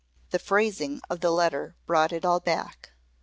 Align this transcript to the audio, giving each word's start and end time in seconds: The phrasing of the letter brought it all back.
The 0.31 0.39
phrasing 0.39 0.99
of 1.11 1.19
the 1.19 1.29
letter 1.29 1.75
brought 1.85 2.11
it 2.11 2.25
all 2.25 2.39
back. 2.39 2.93